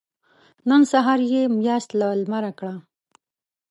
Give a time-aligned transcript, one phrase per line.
[0.69, 2.73] نن سهار يې مياشت له لمره کړه.